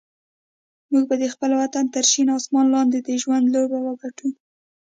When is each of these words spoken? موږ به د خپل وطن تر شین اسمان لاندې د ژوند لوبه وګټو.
موږ 0.91 1.03
به 1.09 1.15
د 1.21 1.23
خپل 1.33 1.51
وطن 1.61 1.85
تر 1.95 2.05
شین 2.11 2.27
اسمان 2.37 2.65
لاندې 2.75 2.97
د 3.01 3.09
ژوند 3.21 3.45
لوبه 3.55 3.79
وګټو. 3.81 4.29